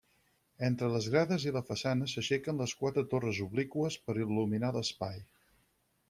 [0.67, 5.21] Entre les grades i la façana s'aixequen les quatre torres obliqües per il·luminar l'espai.